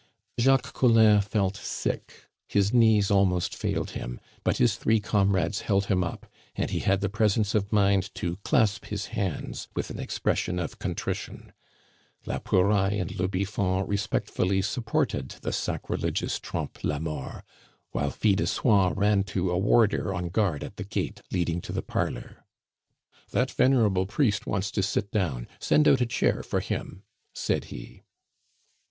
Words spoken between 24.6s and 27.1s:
to sit down; send out a chair for him,"